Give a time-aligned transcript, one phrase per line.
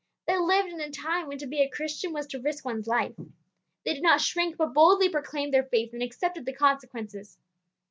[0.25, 3.13] They lived in a time when to be a Christian was to risk one's life.
[3.85, 7.37] They did not shrink, but boldly proclaimed their faith and accepted the consequences.